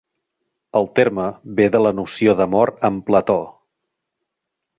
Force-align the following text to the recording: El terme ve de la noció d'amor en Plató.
El 0.79 0.87
terme 0.99 1.25
ve 1.59 1.67
de 1.75 1.81
la 1.89 1.91
noció 1.99 2.35
d'amor 2.41 2.73
en 2.91 2.99
Plató. 3.11 3.37